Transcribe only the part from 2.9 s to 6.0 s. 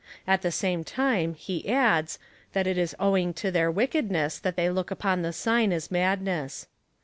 owing to their wickedness, that they look upon the sign as